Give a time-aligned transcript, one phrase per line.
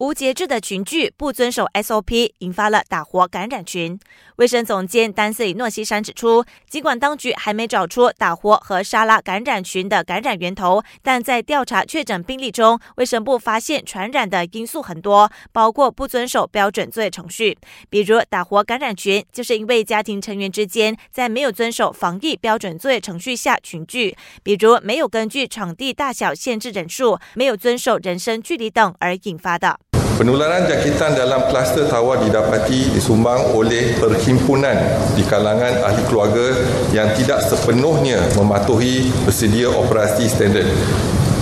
[0.00, 4.00] 无节制的群聚不遵守 SOP，引发了打活感染群。
[4.36, 17.58] 卫生总监丹斯里诺西山指出，尽管当局还没找出打活和沙拉感染群的感染源头，但在调查确诊病例中，卫生部发现传染的因素很多，包括不遵守标准作业程序，
[17.90, 29.78] 比如打活感染群就是因为家庭成员之间在没有遵守防疫标准作业程序下群聚，比如没有根据场地大小限制人数，没有遵守人身距离等而引发的。
[30.20, 34.76] Penularan jangkitan dalam kluster tawar didapati disumbang oleh perhimpunan
[35.16, 36.60] di kalangan ahli keluarga
[36.92, 40.68] yang tidak sepenuhnya mematuhi bersedia operasi standard.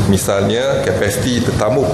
[0.06, 1.90] Misalnya, kapasiti tetamu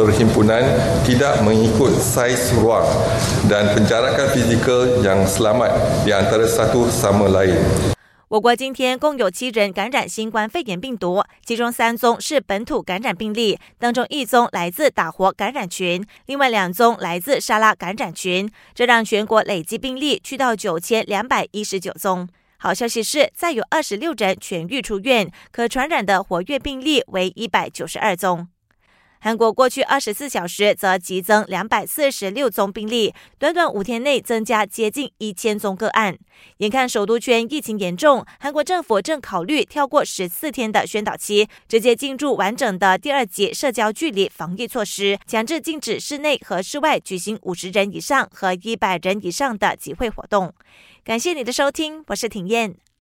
[0.00, 0.64] perhimpunan
[1.04, 2.88] tidak mengikut saiz ruang
[3.44, 5.76] dan penjarakan fizikal yang selamat
[6.08, 7.93] di antara satu sama lain.
[8.34, 22.28] 我国今天共有七人感染新冠肺炎病毒，其中三宗是本土感染病例，当中一宗来自打活感染群，另外两宗来自沙拉感染群，这让全国累计病例去到九千两百一十九宗。
[22.56, 28.48] 好消息是，再有二十六人痊愈出院，可传染的活跃病例为一百九十二宗。
[29.24, 36.18] 韩国过去二十四小时则急增两百四十六宗病例，短短五天内增加接近一千宗个案。
[36.58, 50.52] 眼看首都圈疫情严重，韩国政府正考虑跳过十四天的宣导期，直接进入完整的第二级社交距离防疫措施，强制禁止室内和室外举行五十人以上和一百人以上的集会活动。
[51.02, 52.76] 感谢你的收听，我是婷燕。